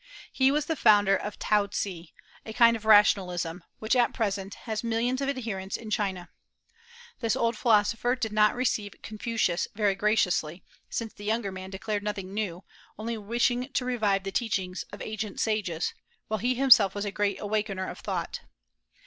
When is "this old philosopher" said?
7.19-8.15